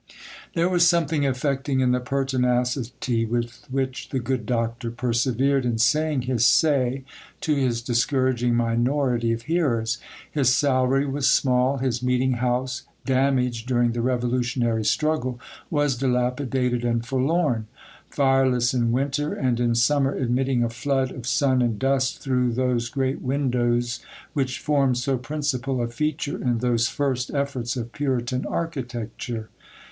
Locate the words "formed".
24.57-24.97